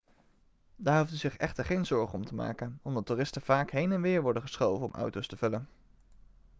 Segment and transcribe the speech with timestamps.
[0.75, 4.01] daar hoeft u zich echter geen zorgen om te maken omdat toeristen vaak heen en
[4.01, 5.67] weer worden geschoven om auto's te vullen